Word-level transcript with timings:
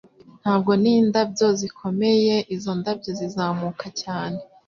Ntabwo 0.41 0.71
n'indabyo 0.81 1.47
zikomeye 1.59 2.35
izo 2.55 2.71
ndabyo 2.79 3.09
zizamuka 3.19 3.85
cyane 4.01 4.39